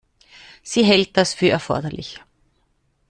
Sie 0.63 0.83
hält 0.83 1.15
das 1.15 1.35
für 1.35 1.47
erforderlich. 1.51 2.21